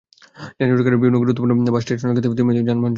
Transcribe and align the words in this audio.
যানজটের 0.57 0.83
কারণে 0.85 0.99
বিভিন্ন 1.01 1.17
গুরুত্বপূর্ণ 1.23 1.53
বাস 1.75 1.81
স্টেশন 1.85 2.05
এলাকায় 2.07 2.23
থেমে 2.23 2.35
থেমে 2.37 2.51
যানবাহন 2.53 2.67
চলতে 2.67 2.67
থাকে। 2.83 2.89